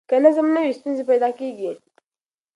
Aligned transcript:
که 0.09 0.15
نظم 0.25 0.45
نه 0.55 0.61
وي، 0.63 0.73
ستونزې 0.79 1.03
پیدا 1.11 1.29
کېږي. 1.39 1.71